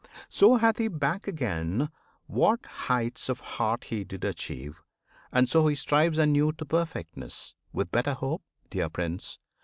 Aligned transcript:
So 0.29 0.55
hath 0.55 0.79
he 0.79 0.87
back 0.87 1.27
again 1.27 1.91
what 2.25 2.65
heights 2.65 3.29
of 3.29 3.39
heart 3.39 3.83
He 3.83 4.03
did 4.03 4.23
achieve, 4.23 4.81
and 5.31 5.47
so 5.47 5.67
he 5.67 5.75
strives 5.75 6.17
anew 6.17 6.53
To 6.53 6.65
perfectness, 6.65 7.53
with 7.71 7.91
better 7.91 8.15
hope, 8.15 8.41
dear 8.71 8.89
Prince! 8.89 9.37